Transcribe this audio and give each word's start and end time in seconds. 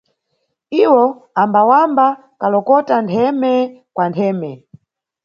Iwo 0.83 1.03
ambawamba 1.41 2.07
kalokota 2.39 2.95
ntheme 3.05 3.53
kwa 3.95 4.05
Nthete. 4.11 4.53